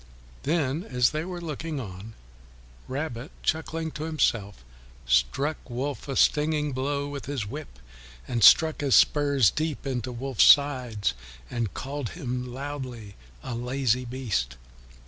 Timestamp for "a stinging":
6.07-6.71